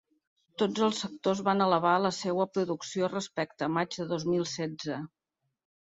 Tots 0.61 0.85
els 0.85 1.01
sectors 1.03 1.43
van 1.49 1.61
elevar 1.67 1.93
la 2.05 2.11
seua 2.21 2.47
producció 2.55 3.13
respecte 3.15 3.67
a 3.69 3.73
maig 3.77 3.99
de 4.03 4.09
dos 4.15 4.27
mil 4.35 4.49
setze. 4.59 4.99